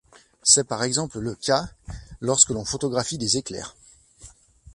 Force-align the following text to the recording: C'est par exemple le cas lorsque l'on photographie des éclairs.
C'est 0.41 0.67
par 0.67 0.83
exemple 0.83 1.19
le 1.19 1.35
cas 1.35 1.69
lorsque 2.21 2.49
l'on 2.49 2.65
photographie 2.65 3.19
des 3.19 3.37
éclairs. 3.37 3.75